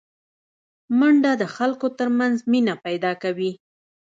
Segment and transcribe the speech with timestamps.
[0.99, 3.51] منډه د خلکو ترمنځ مینه پیداکوي